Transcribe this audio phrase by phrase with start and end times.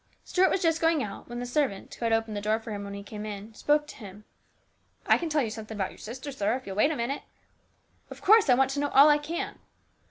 [0.23, 2.83] Stuart was just going out when the servant, who had opened the door for him
[2.83, 4.25] when he came in, spoke to him."
[5.05, 7.21] I can tell you something about your sister, sir, if you will wait a minute.""
[8.09, 9.59] Of course I want to know all I can."